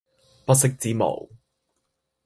[0.47, 1.29] 不識之無